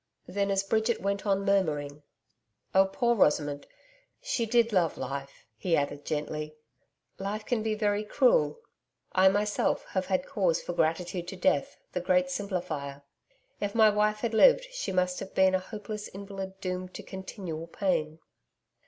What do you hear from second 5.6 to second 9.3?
added gently. 'Life can be very cruel.... I